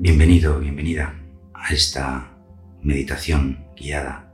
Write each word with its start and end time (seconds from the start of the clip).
Bienvenido, 0.00 0.60
bienvenida 0.60 1.12
a 1.52 1.74
esta 1.74 2.30
meditación 2.84 3.66
guiada 3.76 4.32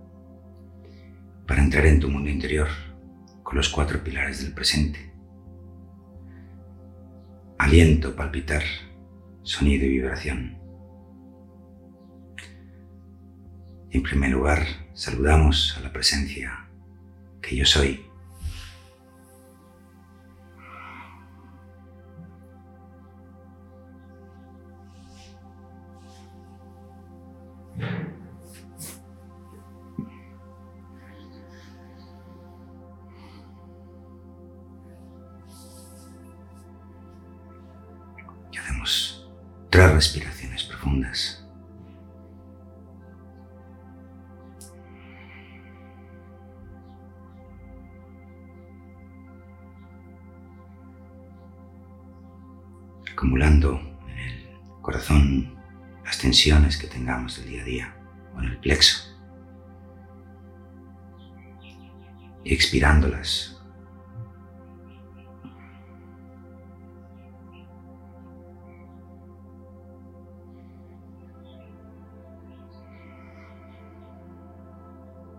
para 1.46 1.62
entrar 1.62 1.86
en 1.86 2.00
tu 2.00 2.10
mundo 2.10 2.28
interior 2.28 2.68
con 3.42 3.56
los 3.56 3.70
cuatro 3.70 4.04
pilares 4.04 4.42
del 4.42 4.52
presente. 4.52 5.10
Aliento, 7.56 8.14
palpitar, 8.14 8.62
sonido 9.42 9.86
y 9.86 9.88
vibración. 9.88 10.58
En 13.90 14.02
primer 14.02 14.32
lugar, 14.32 14.66
saludamos 14.92 15.78
a 15.78 15.80
la 15.80 15.94
presencia 15.94 16.68
que 17.40 17.56
yo 17.56 17.64
soy 17.64 18.04
Acumulando 53.14 53.80
en 54.08 54.18
el 54.18 54.82
corazón 54.82 55.56
las 56.04 56.18
tensiones 56.18 56.76
que 56.76 56.88
tengamos 56.88 57.36
del 57.38 57.48
día 57.48 57.62
a 57.62 57.64
día 57.64 57.96
o 58.34 58.40
en 58.40 58.48
el 58.50 58.58
plexo. 58.58 59.08
Y 62.42 62.52
expirándolas 62.52 63.54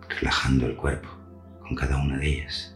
relajando 0.09 0.65
el 0.65 0.75
cuerpo 0.75 1.09
con 1.59 1.75
cada 1.75 1.97
una 1.97 2.17
de 2.17 2.27
ellas. 2.27 2.74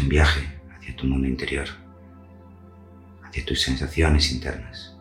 Un 0.00 0.08
viaje 0.08 0.46
hacia 0.70 0.94
tu 0.96 1.06
mundo 1.06 1.26
interior, 1.26 1.66
hacia 3.22 3.44
tus 3.44 3.60
sensaciones 3.60 4.32
internas. 4.32 4.94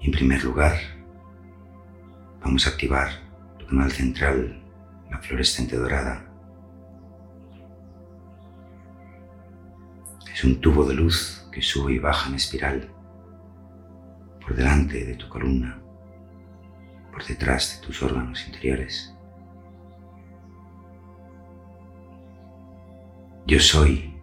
En 0.00 0.10
primer 0.10 0.44
lugar, 0.44 0.76
vamos 2.40 2.66
a 2.66 2.70
activar 2.70 3.08
tu 3.58 3.66
canal 3.66 3.90
central, 3.90 4.62
la 5.10 5.18
fluorescente 5.18 5.76
dorada. 5.76 6.26
Es 10.32 10.44
un 10.44 10.60
tubo 10.60 10.84
de 10.84 10.94
luz 10.94 11.48
que 11.50 11.62
sube 11.62 11.94
y 11.94 11.98
baja 11.98 12.28
en 12.28 12.34
espiral 12.34 12.93
delante 14.54 15.04
de 15.04 15.14
tu 15.16 15.28
columna, 15.28 15.80
por 17.12 17.24
detrás 17.24 17.76
de 17.80 17.86
tus 17.86 18.02
órganos 18.02 18.46
interiores. 18.46 19.14
Yo 23.46 23.60
soy 23.60 24.14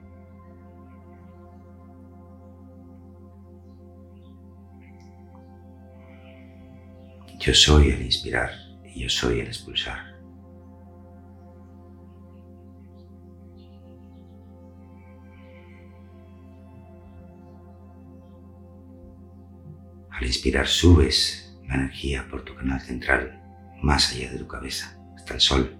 Yo 7.41 7.55
soy 7.55 7.89
el 7.89 8.03
inspirar 8.03 8.51
y 8.85 9.01
yo 9.01 9.09
soy 9.09 9.39
el 9.39 9.47
expulsar. 9.47 10.10
Al 20.21 20.27
inspirar 20.27 20.67
subes 20.67 21.51
la 21.67 21.73
energía 21.73 22.27
por 22.29 22.43
tu 22.43 22.53
canal 22.53 22.79
central, 22.79 23.41
más 23.81 24.11
allá 24.11 24.31
de 24.31 24.37
tu 24.37 24.47
cabeza, 24.47 24.95
hasta 25.15 25.33
el 25.33 25.41
sol. 25.41 25.75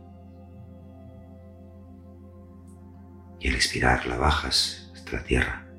Y 3.40 3.50
al 3.50 3.54
expirar 3.54 4.08
la 4.08 4.18
bajas 4.18 4.92
hasta 4.96 5.18
la 5.18 5.24
tierra. 5.24 5.71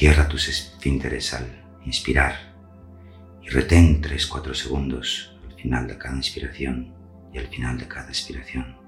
Cierra 0.00 0.26
tus 0.26 0.48
esfínteres 0.48 1.34
al 1.34 1.62
inspirar 1.84 2.54
y 3.42 3.50
retén 3.50 4.00
3-4 4.00 4.54
segundos 4.54 5.38
al 5.46 5.54
final 5.56 5.86
de 5.86 5.98
cada 5.98 6.16
inspiración 6.16 6.94
y 7.34 7.38
al 7.38 7.48
final 7.48 7.76
de 7.76 7.86
cada 7.86 8.08
expiración. 8.08 8.79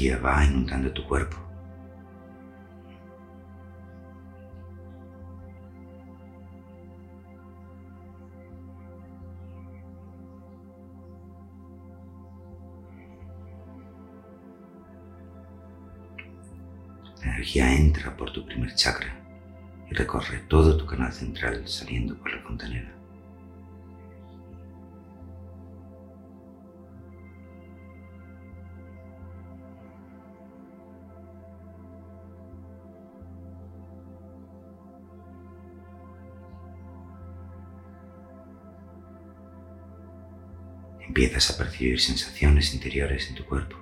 Energía 0.00 0.18
va 0.18 0.44
inundando 0.44 0.92
tu 0.92 1.04
cuerpo. 1.06 1.36
La 17.22 17.34
energía 17.34 17.74
entra 17.74 18.16
por 18.16 18.32
tu 18.32 18.46
primer 18.46 18.74
chakra 18.74 19.14
y 19.90 19.94
recorre 19.94 20.38
todo 20.48 20.76
tu 20.76 20.86
canal 20.86 21.12
central 21.12 21.66
saliendo 21.68 22.16
por 22.16 22.32
la 22.32 22.40
fontanera. 22.42 22.99
Empiezas 41.10 41.50
a 41.50 41.58
percibir 41.58 42.00
sensaciones 42.00 42.72
interiores 42.72 43.28
en 43.30 43.34
tu 43.34 43.44
cuerpo. 43.44 43.76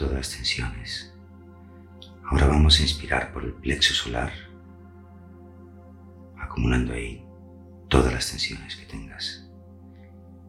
Todas 0.00 0.14
las 0.14 0.30
tensiones. 0.30 1.12
Ahora 2.24 2.46
vamos 2.46 2.78
a 2.78 2.82
inspirar 2.82 3.34
por 3.34 3.44
el 3.44 3.52
plexo 3.52 3.92
solar, 3.92 4.32
acumulando 6.38 6.94
ahí 6.94 7.22
todas 7.88 8.10
las 8.10 8.30
tensiones 8.30 8.76
que 8.76 8.86
tengas. 8.86 9.46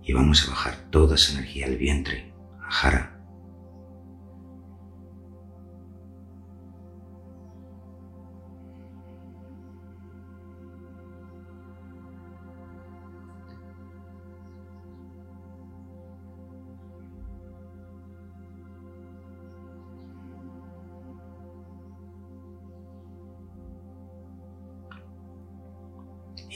Y 0.03 0.13
vamos 0.13 0.47
a 0.47 0.51
bajar 0.51 0.89
toda 0.89 1.15
esa 1.15 1.33
energía 1.33 1.65
al 1.65 1.75
vientre, 1.75 2.33
a 2.65 2.71
Jara. 2.71 3.20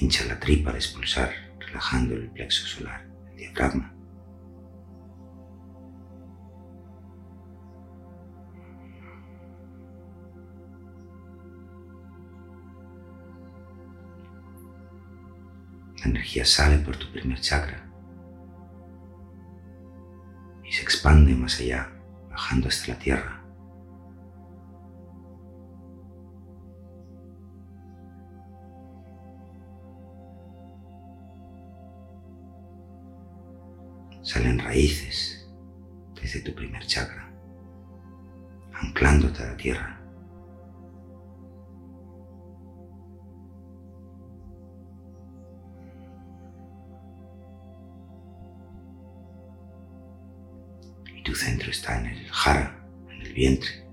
Hincha 0.06 0.24
la 0.26 0.40
tripa 0.40 0.70
al 0.70 0.76
expulsar, 0.76 1.32
relajando 1.58 2.14
el 2.14 2.30
plexo 2.30 2.68
solar, 2.68 3.08
el 3.32 3.38
diafragma. 3.38 3.92
La 15.98 16.12
energía 16.12 16.46
sale 16.46 16.78
por 16.78 16.96
tu 16.98 17.12
primer 17.12 17.42
chakra 17.42 17.90
y 20.64 20.72
se 20.72 20.84
expande 20.84 21.34
más 21.34 21.60
allá, 21.60 21.90
bajando 22.30 22.68
hasta 22.68 22.94
la 22.94 23.00
tierra. 23.00 23.45
Salen 34.36 34.60
raíces 34.60 35.48
desde 36.22 36.42
tu 36.42 36.54
primer 36.54 36.86
chakra, 36.86 37.32
anclándote 38.74 39.42
a 39.42 39.46
la 39.52 39.56
tierra. 39.56 40.02
Y 51.16 51.24
tu 51.24 51.34
centro 51.34 51.72
está 51.72 51.98
en 52.02 52.08
el 52.08 52.28
jara, 52.30 52.86
en 53.10 53.22
el 53.22 53.34
vientre, 53.34 53.88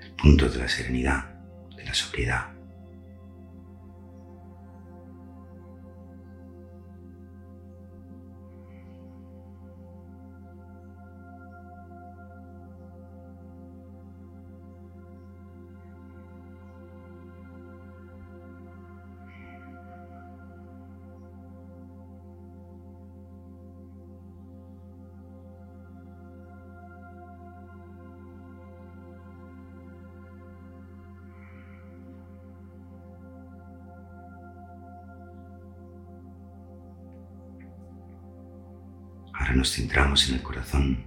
el 0.00 0.14
punto 0.14 0.48
de 0.48 0.60
la 0.60 0.68
serenidad, 0.68 1.34
de 1.76 1.84
la 1.84 1.92
sobriedad. 1.92 2.61
Nos 39.62 39.74
centramos 39.74 40.28
en 40.28 40.34
el 40.34 40.42
corazón, 40.42 41.06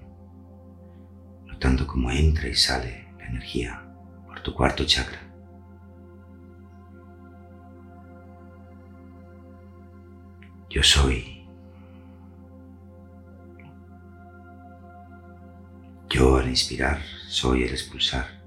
notando 1.46 1.86
cómo 1.86 2.10
entra 2.10 2.48
y 2.48 2.56
sale 2.56 3.13
la 3.18 3.28
energía 3.28 3.84
por 4.25 4.40
tu 4.42 4.54
cuarto 4.54 4.86
chakra. 4.86 5.19
Yo 10.69 10.81
soy. 10.84 11.46
Yo 16.10 16.38
al 16.38 16.48
inspirar 16.48 17.01
soy 17.28 17.63
el 17.63 17.72
expulsar. 17.72 18.44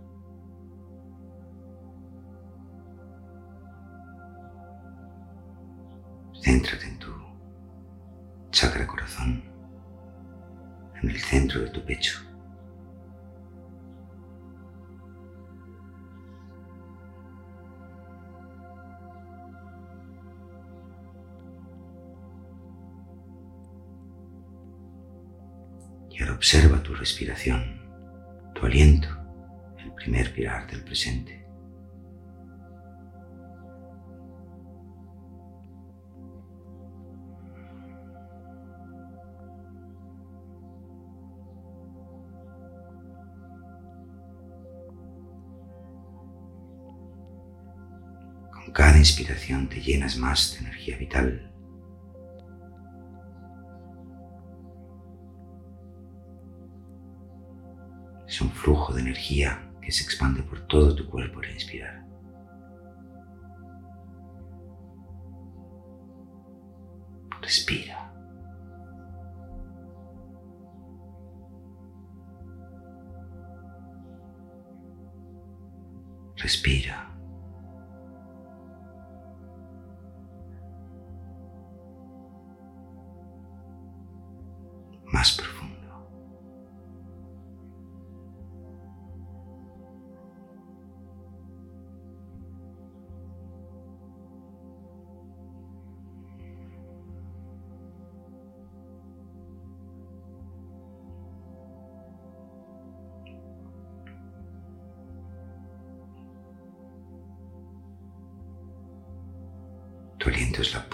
Flujo 58.69 58.93
de 58.93 59.01
energía 59.01 59.67
que 59.81 59.91
se 59.91 60.05
expande 60.05 60.43
por 60.43 60.61
todo 60.67 60.95
tu 60.95 61.09
cuerpo 61.09 61.41
al 61.41 61.51
inspirar. 61.53 62.05
Respira. 67.41 68.13
Respira. 76.37 77.18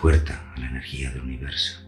Puerta 0.05 0.53
a 0.55 0.61
la 0.61 0.67
energía 0.67 1.11
del 1.13 1.23
universo. 1.23 1.84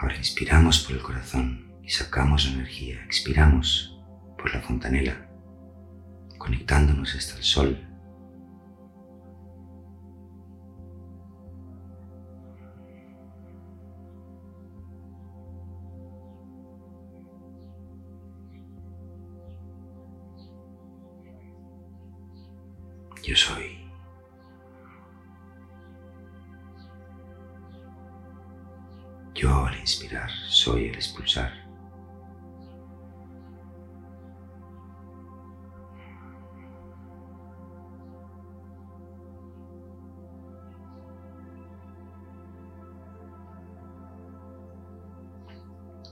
Ahora 0.00 0.16
inspiramos 0.16 0.80
por 0.80 0.96
el 0.96 1.02
corazón 1.02 1.72
y 1.82 1.88
sacamos 1.90 2.46
energía. 2.46 3.02
Expiramos 3.04 3.98
por 4.36 4.52
la 4.54 4.60
fontanela, 4.60 5.28
conectándonos 6.36 7.14
hasta 7.14 7.36
el 7.36 7.42
sol. 7.42 7.95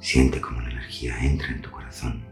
Siente 0.05 0.39
cómo 0.39 0.61
la 0.61 0.69
energía 0.71 1.19
entra 1.19 1.49
en 1.49 1.63
tu 1.63 1.71
corazón 1.71 2.23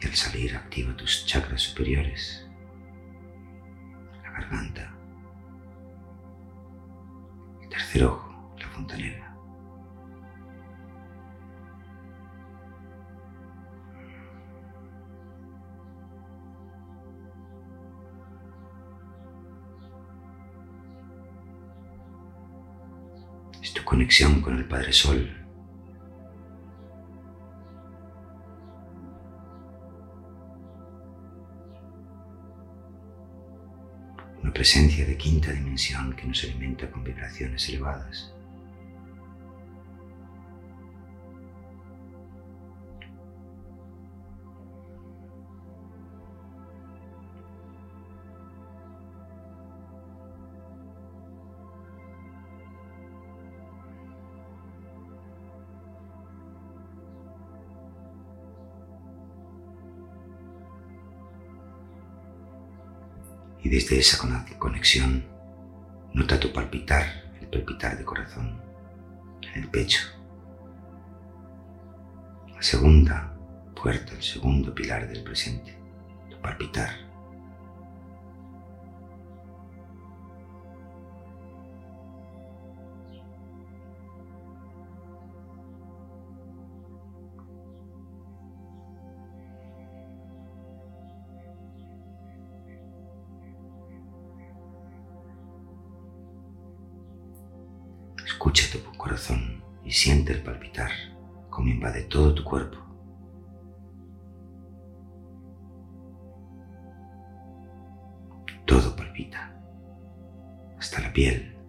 y 0.00 0.06
al 0.06 0.14
salir 0.14 0.54
activa 0.54 0.96
tus 0.96 1.26
chakras 1.26 1.62
superiores, 1.62 2.48
la 4.22 4.30
garganta, 4.30 4.94
el 7.62 7.68
tercer 7.68 8.04
ojo 8.04 8.54
fontanera. 8.72 9.29
Conexión 24.00 24.40
con 24.40 24.56
el 24.56 24.64
Padre 24.64 24.94
Sol. 24.94 25.30
Una 34.42 34.52
presencia 34.54 35.04
de 35.04 35.18
quinta 35.18 35.52
dimensión 35.52 36.14
que 36.14 36.26
nos 36.26 36.42
alimenta 36.44 36.90
con 36.90 37.04
vibraciones 37.04 37.68
elevadas. 37.68 38.32
Y 63.62 63.68
desde 63.68 63.98
esa 63.98 64.18
conexión 64.58 65.24
nota 66.14 66.40
tu 66.40 66.52
palpitar, 66.52 67.04
el 67.40 67.48
palpitar 67.48 67.96
de 67.96 68.04
corazón 68.04 68.60
en 69.42 69.62
el 69.62 69.68
pecho. 69.68 70.00
La 72.54 72.62
segunda 72.62 73.34
puerta, 73.74 74.12
el 74.12 74.22
segundo 74.22 74.74
pilar 74.74 75.08
del 75.08 75.22
presente, 75.22 75.76
tu 76.30 76.38
palpitar. 76.40 77.09
Escucha 98.52 98.82
tu 98.82 98.98
corazón 98.98 99.62
y 99.84 99.92
siente 99.92 100.32
el 100.32 100.42
palpitar 100.42 100.90
como 101.50 101.68
invade 101.68 102.02
todo 102.02 102.34
tu 102.34 102.42
cuerpo. 102.42 102.78
Todo 108.66 108.96
palpita, 108.96 109.54
hasta 110.76 111.00
la 111.00 111.12
piel. 111.12 111.59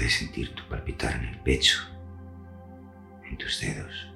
Puedes 0.00 0.14
sentir 0.14 0.54
tu 0.54 0.66
palpitar 0.66 1.14
en 1.16 1.28
el 1.28 1.38
pecho, 1.40 1.78
en 3.28 3.36
tus 3.36 3.60
dedos, 3.60 4.09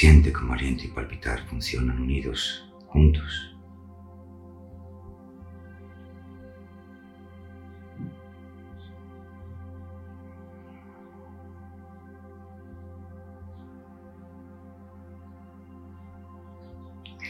Siente 0.00 0.32
como 0.32 0.54
aliento 0.54 0.84
y 0.84 0.88
palpitar 0.88 1.46
funcionan 1.46 2.00
unidos, 2.00 2.72
juntos. 2.86 3.54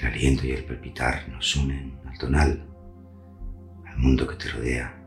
El 0.00 0.06
aliento 0.06 0.46
y 0.46 0.52
el 0.52 0.64
palpitar 0.64 1.28
nos 1.28 1.56
unen 1.56 1.98
al 2.06 2.16
tonal, 2.18 2.64
al 3.84 3.98
mundo 3.98 4.28
que 4.28 4.36
te 4.36 4.48
rodea. 4.48 4.99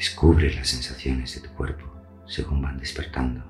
Descubre 0.00 0.50
las 0.54 0.68
sensaciones 0.68 1.34
de 1.34 1.46
tu 1.46 1.54
cuerpo 1.54 1.84
según 2.26 2.62
van 2.62 2.78
despertando. 2.78 3.44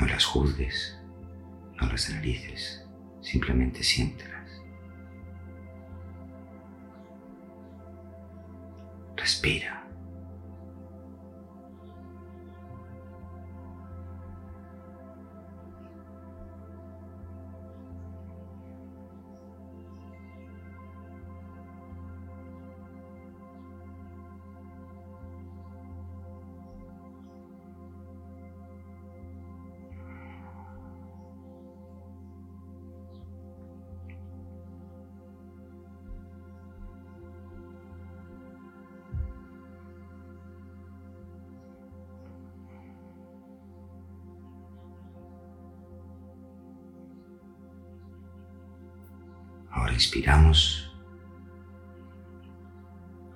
No 0.00 0.06
las 0.06 0.24
juzgues, 0.24 0.98
no 1.80 1.86
las 1.86 2.10
analices, 2.10 2.84
simplemente 3.20 3.84
siéntelas. 3.84 4.50
Respira. 9.16 9.79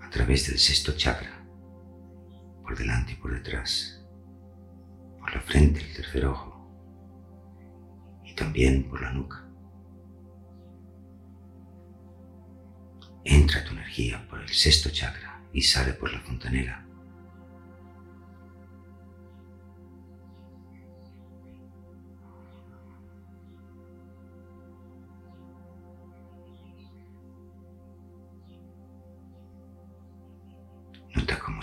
A 0.01 0.11
través 0.11 0.47
del 0.47 0.61
sexto 0.61 0.93
chakra, 0.93 1.45
por 2.63 2.79
delante 2.79 3.13
y 3.13 3.17
por 3.17 3.35
detrás, 3.35 4.01
por 5.19 5.35
la 5.35 5.41
frente, 5.41 5.81
el 5.81 5.93
tercer 5.93 6.25
ojo 6.25 6.55
y 8.25 8.33
también 8.37 8.89
por 8.89 9.03
la 9.03 9.13
nuca. 9.13 9.45
Entra 13.25 13.65
tu 13.65 13.73
energía 13.73 14.25
por 14.29 14.41
el 14.41 14.51
sexto 14.51 14.91
chakra 14.91 15.43
y 15.53 15.63
sale 15.63 15.95
por 15.95 16.13
la 16.13 16.21
fontanela 16.21 16.84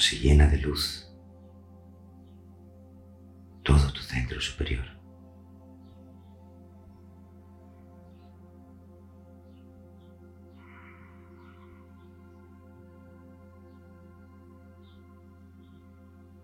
se 0.02 0.18
llena 0.18 0.48
de 0.48 0.58
luz 0.58 1.08
todo 3.64 3.94
tu 3.94 4.02
centro 4.02 4.42
superior. 4.42 4.86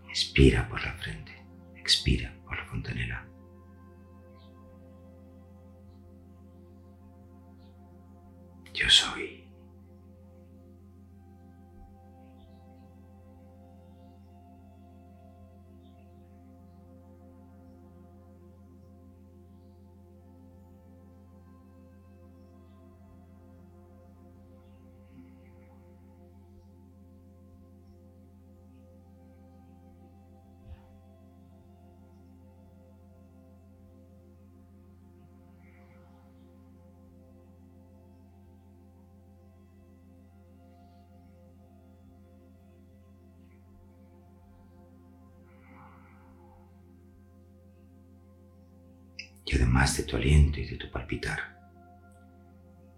Expira 0.07 0.69
por 0.69 0.83
la 0.83 0.93
frente, 0.93 1.31
expira 1.75 2.31
por 2.45 2.55
la 2.57 2.65
fontanela. 2.65 3.27
Yo 8.71 8.87
soy. 8.87 9.37
Además 49.77 49.97
de 49.97 50.03
tu 50.03 50.15
aliento 50.15 50.59
y 50.59 50.65
de 50.65 50.75
tu 50.75 50.89
palpitar, 50.89 51.39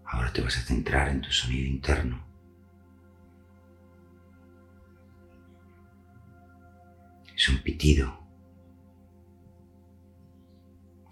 ahora 0.06 0.32
te 0.32 0.40
vas 0.40 0.56
a 0.56 0.62
centrar 0.62 1.10
en 1.10 1.20
tu 1.20 1.30
sonido 1.30 1.66
interno. 1.66 2.24
Es 7.36 7.48
un 7.50 7.58
pitido 7.62 8.18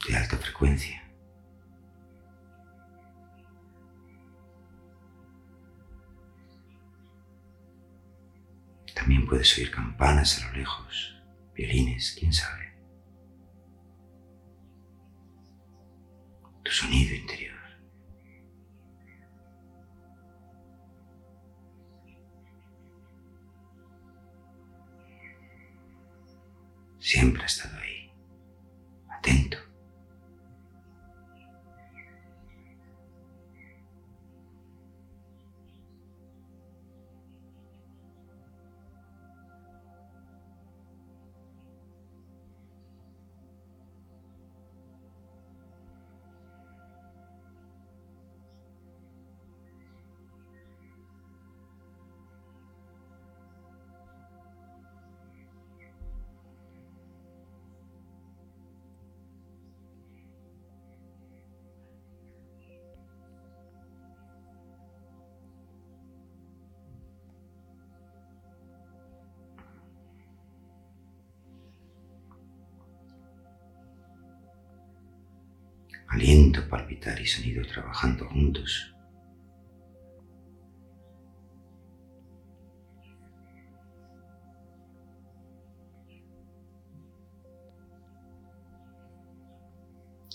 de 0.08 0.16
alta 0.16 0.38
frecuencia. 0.38 1.02
También 8.94 9.26
puedes 9.26 9.58
oír 9.58 9.70
campanas 9.70 10.42
a 10.42 10.46
lo 10.48 10.56
lejos, 10.56 11.22
violines, 11.54 12.16
quién 12.18 12.32
sabe. 12.32 12.77
Tu 16.68 16.74
sonido 16.74 17.14
interior. 17.14 17.56
Siempre 27.00 27.42
ha 27.42 27.46
estado 27.46 27.78
ahí, 27.78 27.87
aliento, 76.08 76.68
palpitar 76.68 77.20
y 77.20 77.26
sonido 77.26 77.64
trabajando 77.66 78.28
juntos. 78.28 78.94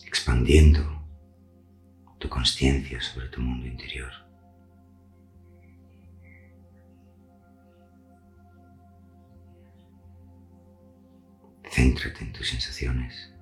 expandiendo 0.06 0.80
tu 2.20 2.30
conciencia 2.30 3.02
sobre 3.02 3.28
tu 3.30 3.42
mundo 3.42 3.66
interior. 3.66 4.12
Céntrate 11.68 12.24
en 12.24 12.32
tus 12.32 12.48
sensaciones. 12.48 13.33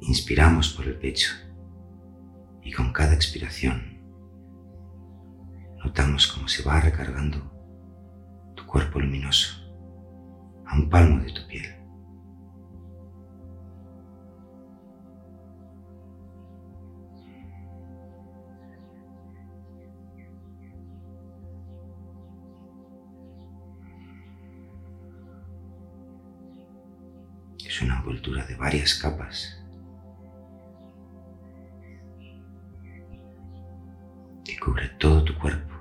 Inspiramos 0.00 0.72
por 0.72 0.86
el 0.86 0.96
pecho 0.96 1.32
y 2.62 2.72
con 2.72 2.92
cada 2.92 3.14
expiración 3.14 4.00
notamos 5.84 6.26
cómo 6.26 6.48
se 6.48 6.62
va 6.62 6.80
recargando 6.80 7.38
tu 8.54 8.66
cuerpo 8.66 9.00
luminoso 9.00 9.56
a 10.66 10.76
un 10.76 10.88
palmo 10.88 11.22
de 11.22 11.32
tu 11.32 11.46
piel. 11.46 11.81
Es 27.72 27.80
una 27.80 27.96
envoltura 27.96 28.44
de 28.44 28.54
varias 28.54 28.94
capas 28.96 29.58
que 34.44 34.60
cubre 34.60 34.90
todo 34.98 35.24
tu 35.24 35.34
cuerpo. 35.38 35.72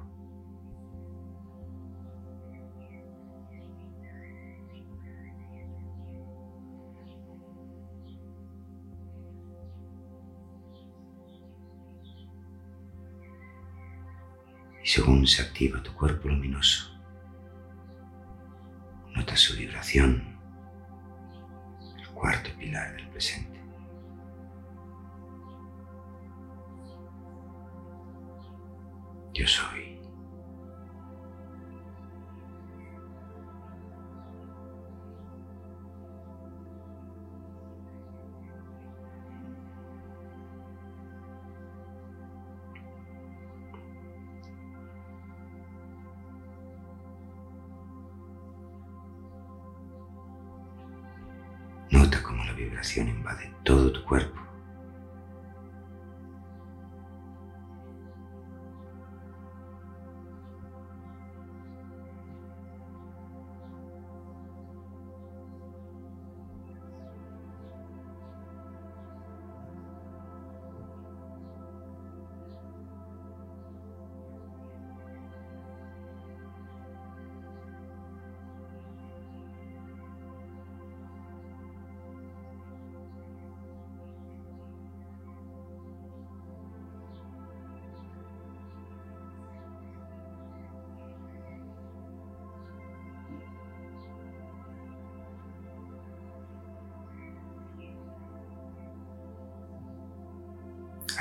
Y 14.81 14.87
según 14.87 15.27
se 15.27 15.41
activa 15.41 15.83
tu 15.83 15.93
cuerpo 15.93 16.29
luminoso, 16.29 16.97
nota 19.13 19.35
su 19.35 19.57
vibración, 19.57 20.30
Yo 29.33 29.47
soy. 29.47 29.97
Nota 51.89 52.21
cómo 52.21 52.43
la 52.43 52.53
vibración 52.53 53.07
invade 53.07 53.53
todo 53.63 53.91
tu 53.91 54.03
cuerpo. 54.03 54.40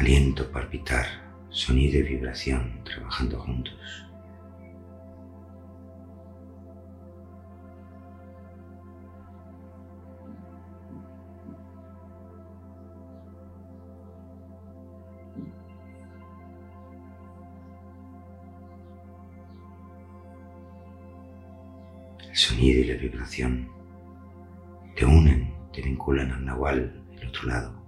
Aliento 0.01 0.51
palpitar, 0.51 1.05
sonido 1.51 1.99
y 1.99 2.03
vibración 2.03 2.83
trabajando 2.85 3.39
juntos. 3.39 3.75
El 22.27 22.37
sonido 22.37 22.81
y 22.81 22.85
la 22.85 22.95
vibración 22.95 23.69
te 24.97 25.05
unen, 25.05 25.53
te 25.75 25.83
vinculan 25.83 26.33
al 26.33 26.47
nahual 26.47 27.05
del 27.11 27.29
otro 27.29 27.49
lado. 27.49 27.80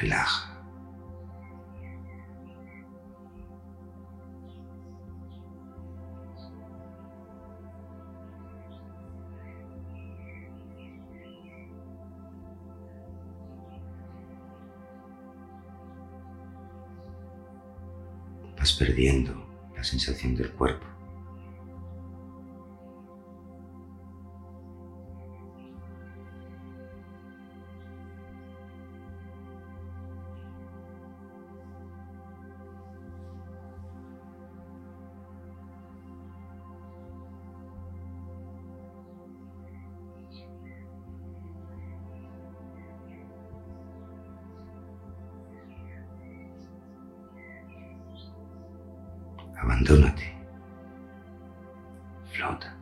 Relaja. 0.00 0.56
vas 18.66 18.72
perdiendo 18.72 19.32
la 19.76 19.84
sensación 19.84 20.34
del 20.34 20.50
cuerpo. 20.50 20.95
piąte. 52.46 52.75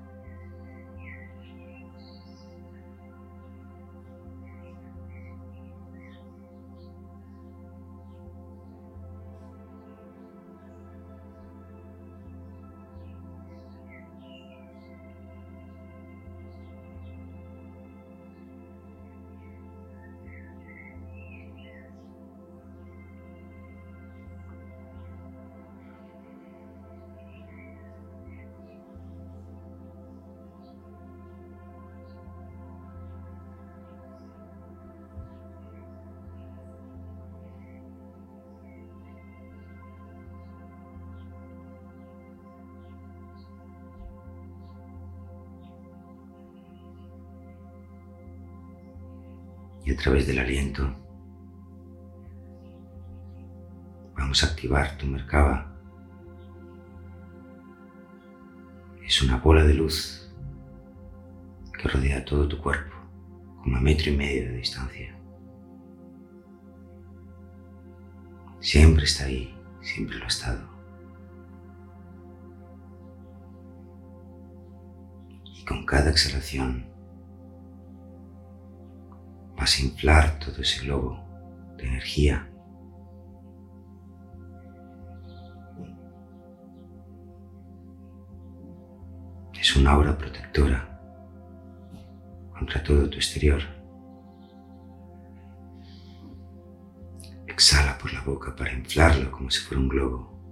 A 49.95 49.97
través 49.97 50.27
del 50.27 50.41
aliento 50.41 50.93
vamos 54.17 54.43
a 54.43 54.49
activar 54.49 54.99
tu 54.99 55.07
mercaba. 55.07 55.73
Es 59.05 59.23
una 59.23 59.37
bola 59.37 59.63
de 59.65 59.75
luz 59.75 60.35
que 61.73 61.83
que 61.83 61.89
rodea 61.89 62.25
todo 62.25 62.49
tu 62.49 62.59
cuerpo, 62.59 62.97
como 63.63 63.77
a 63.77 63.81
metro 63.81 64.11
y 64.11 64.17
medio 64.17 64.45
de 64.45 64.57
distancia. 64.57 65.15
Siempre 68.61 69.05
está 69.05 69.25
ahí, 69.25 69.55
siempre 69.83 70.17
lo 70.17 70.25
ha 70.25 70.29
estado. 70.29 70.67
Y 75.45 75.65
con 75.65 75.85
cada 75.85 76.11
exhalación 76.11 76.94
a 79.65 79.83
inflar 79.83 80.39
todo 80.39 80.63
ese 80.63 80.85
globo 80.85 81.19
de 81.77 81.87
energía 81.87 82.49
es 89.65 89.77
una 89.77 89.93
aura 89.93 90.19
protectora 90.19 91.01
contra 92.53 92.83
todo 92.83 93.09
tu 93.09 93.17
exterior. 93.17 93.63
Exhala 97.47 97.97
por 97.97 98.13
la 98.13 98.21
boca 98.21 98.55
para 98.55 98.75
inflarlo 98.75 99.33
como 99.33 99.51
si 99.51 99.61
fuera 99.61 99.81
un 99.81 99.89
globo. 99.89 100.44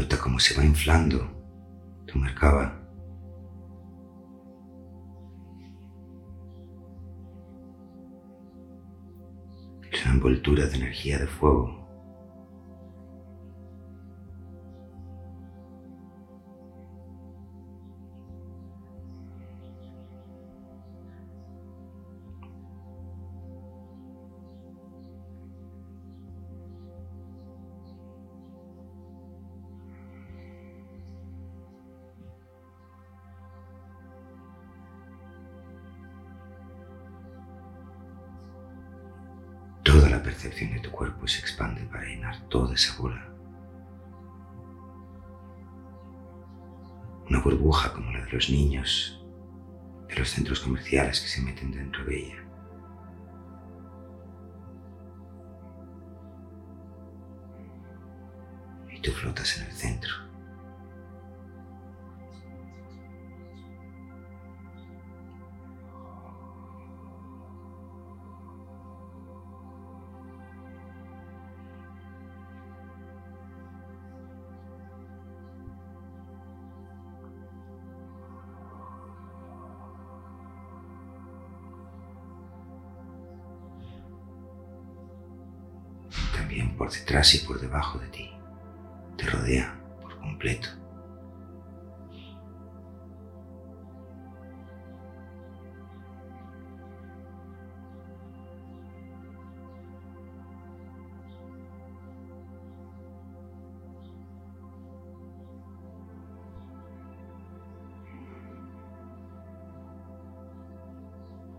Nota 0.00 0.16
cómo 0.18 0.38
se 0.40 0.54
va 0.56 0.64
inflando 0.64 1.30
tu 2.06 2.18
mercaba. 2.18 2.74
Es 9.92 10.06
una 10.06 10.14
envoltura 10.14 10.64
de 10.64 10.76
energía 10.76 11.18
de 11.18 11.26
fuego. 11.26 11.89
Una 47.30 47.40
burbuja 47.40 47.92
como 47.92 48.10
la 48.10 48.24
de 48.24 48.32
los 48.32 48.50
niños 48.50 49.24
de 50.08 50.16
los 50.16 50.28
centros 50.28 50.58
comerciales 50.58 51.20
que 51.20 51.28
se 51.28 51.40
meten 51.40 51.70
dentro 51.70 52.04
de 52.04 52.18
ella. 52.18 52.44
Y 58.90 59.00
tú 59.00 59.12
flotas 59.12 59.56
en 59.58 59.66
el 59.66 59.72
centro. 59.72 60.29
Por 86.90 86.98
detrás 86.98 87.34
y 87.36 87.38
por 87.46 87.60
debajo 87.60 88.00
de 88.00 88.08
ti. 88.08 88.30
Te 89.16 89.24
rodea 89.26 89.80
por 90.02 90.18
completo. 90.18 90.68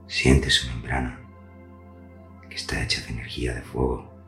Siente 0.07 0.49
su 0.49 0.67
membrana, 0.67 1.21
que 2.49 2.57
está 2.57 2.83
hecha 2.83 3.01
de 3.03 3.13
energía 3.13 3.53
de 3.53 3.61
fuego 3.61 4.20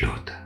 лед. 0.00 0.39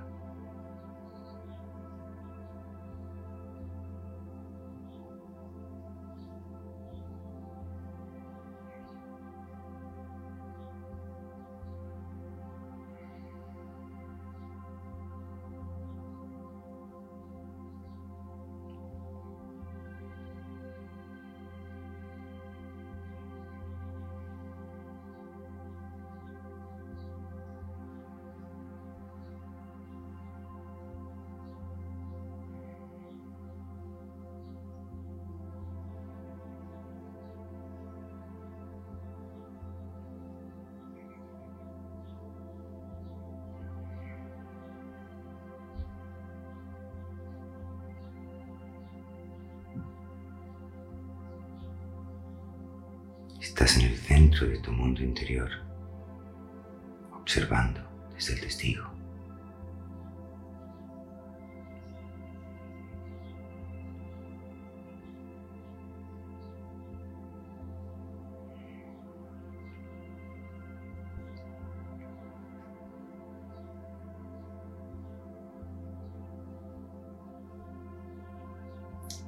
Estás 53.45 53.77
en 53.77 53.83
el 53.83 53.97
centro 53.99 54.49
de 54.49 54.59
tu 54.59 54.73
mundo 54.73 55.03
interior, 55.03 55.51
observando 57.13 57.79
desde 58.15 58.33
el 58.33 58.41
testigo. 58.41 58.91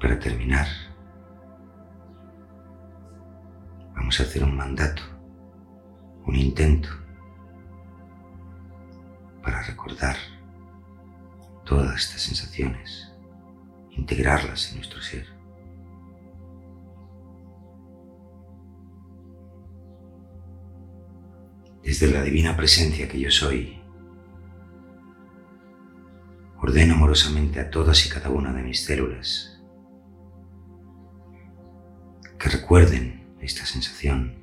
Para 0.00 0.18
terminar, 0.18 0.85
hacer 4.36 4.48
un 4.48 4.56
mandato, 4.56 5.02
un 6.26 6.36
intento 6.36 6.90
para 9.42 9.62
recordar 9.62 10.16
todas 11.64 11.96
estas 11.96 12.20
sensaciones, 12.20 13.10
integrarlas 13.92 14.70
en 14.70 14.76
nuestro 14.76 15.00
ser. 15.00 15.26
Desde 21.82 22.08
la 22.08 22.22
divina 22.22 22.56
presencia 22.56 23.08
que 23.08 23.18
yo 23.18 23.30
soy, 23.30 23.80
ordeno 26.60 26.94
amorosamente 26.94 27.60
a 27.60 27.70
todas 27.70 28.04
y 28.04 28.10
cada 28.10 28.28
una 28.28 28.52
de 28.52 28.62
mis 28.62 28.84
células 28.84 29.62
que 32.38 32.50
recuerden 32.50 33.25
esta 33.46 33.64
sensación. 33.64 34.34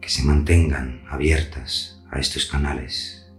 Que 0.00 0.08
se 0.08 0.22
mantengan 0.22 1.02
abiertas 1.08 2.04
a 2.10 2.18
estos 2.18 2.44
canales. 2.44 3.32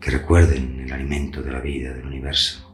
Que 0.00 0.10
recuerden 0.10 0.80
el 0.80 0.92
alimento 0.92 1.42
de 1.42 1.52
la 1.52 1.60
vida 1.60 1.94
del 1.94 2.06
universo. 2.06 2.68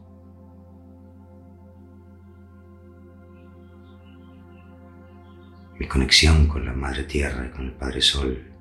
Mi 5.78 5.86
conexión 5.86 6.48
con 6.48 6.64
la 6.64 6.72
Madre 6.72 7.04
Tierra 7.04 7.46
y 7.46 7.50
con 7.50 7.66
el 7.66 7.72
Padre 7.72 8.00
Sol. 8.00 8.57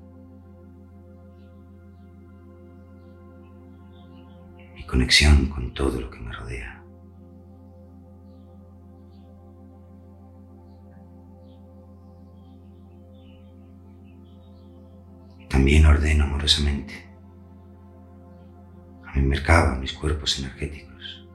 Conexión 4.88 5.46
con 5.46 5.72
todo 5.74 6.00
lo 6.00 6.10
que 6.10 6.18
me 6.18 6.32
rodea. 6.32 6.82
También 15.48 15.86
ordeno 15.86 16.24
amorosamente 16.24 16.94
a 19.06 19.18
mi 19.18 19.22
mercado, 19.22 19.72
a 19.72 19.78
mis 19.78 19.92
cuerpos 19.92 20.38
energéticos, 20.38 21.28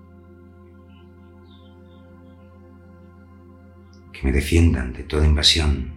que 4.11 4.23
me 4.23 4.31
defiendan 4.31 4.93
de 4.93 5.03
toda 5.03 5.25
invasión 5.25 5.93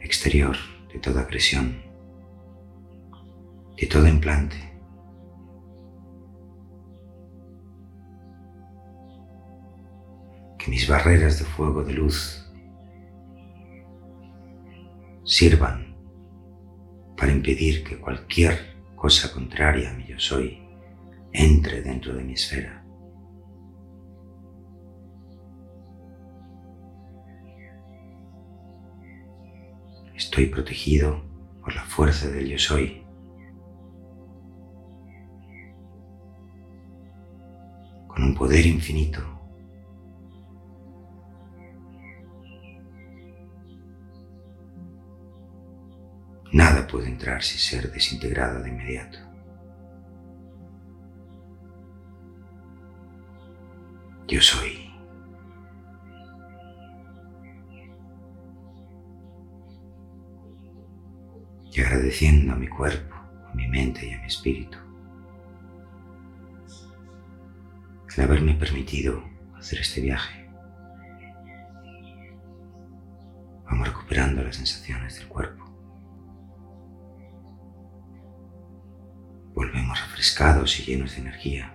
exterior, 0.00 0.56
de 0.92 0.98
toda 0.98 1.22
agresión, 1.22 1.82
de 3.76 3.86
todo 3.86 4.06
implante. 4.06 4.71
Que 10.62 10.70
mis 10.70 10.86
barreras 10.86 11.40
de 11.40 11.44
fuego 11.44 11.82
de 11.82 11.92
luz 11.92 12.48
sirvan 15.24 15.96
para 17.16 17.32
impedir 17.32 17.82
que 17.82 17.98
cualquier 17.98 18.76
cosa 18.94 19.32
contraria 19.32 19.90
a 19.90 19.94
mi 19.94 20.06
yo 20.06 20.20
soy 20.20 20.62
entre 21.32 21.82
dentro 21.82 22.14
de 22.14 22.22
mi 22.22 22.34
esfera. 22.34 22.84
Estoy 30.14 30.46
protegido 30.46 31.24
por 31.60 31.74
la 31.74 31.82
fuerza 31.82 32.28
del 32.28 32.48
yo 32.48 32.58
soy. 32.58 33.04
Con 38.06 38.22
un 38.22 38.34
poder 38.36 38.64
infinito 38.66 39.31
puede 46.92 47.08
entrar 47.08 47.42
sin 47.42 47.58
ser 47.58 47.90
desintegrada 47.90 48.60
de 48.60 48.68
inmediato. 48.68 49.18
Yo 54.28 54.40
soy. 54.42 54.92
Y 61.72 61.80
agradeciendo 61.80 62.52
a 62.52 62.56
mi 62.56 62.68
cuerpo, 62.68 63.14
a 63.16 63.54
mi 63.54 63.66
mente 63.68 64.06
y 64.06 64.12
a 64.12 64.20
mi 64.20 64.26
espíritu 64.26 64.76
el 68.14 68.24
haberme 68.24 68.52
permitido 68.52 69.24
hacer 69.56 69.80
este 69.80 70.02
viaje. 70.02 70.46
Vamos 73.64 73.88
recuperando 73.88 74.42
las 74.42 74.56
sensaciones 74.56 75.16
del 75.16 75.28
cuerpo. 75.28 75.71
Refrescados 80.22 80.78
y 80.78 80.84
llenos 80.84 81.16
de 81.16 81.22
energía, 81.22 81.74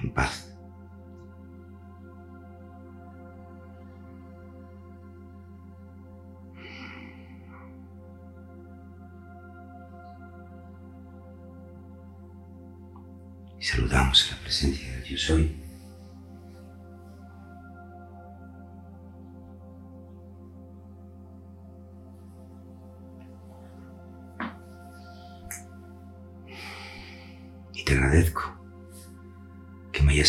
en 0.00 0.14
paz. 0.14 0.56
Y 13.58 13.64
saludamos 13.64 14.30
a 14.30 14.36
la 14.36 14.42
presencia 14.42 14.92
de 14.92 15.02
Dios 15.02 15.28
hoy. 15.30 15.67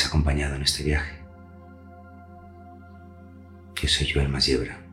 Acompañado 0.10 0.56
en 0.56 0.64
este 0.64 0.84
viaje. 0.84 1.18
Yo 3.82 3.88
soy 3.88 4.12
Joel 4.12 4.28
Masiebra 4.28 4.89